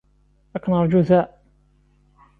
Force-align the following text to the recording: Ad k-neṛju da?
Ad 0.55 0.61
k-neṛju 0.63 0.99
da? 1.07 1.21